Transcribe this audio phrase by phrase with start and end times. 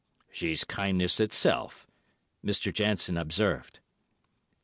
[0.31, 1.85] "She's kindness itself,"
[2.43, 2.73] Mr.
[2.73, 3.81] Jansen observed.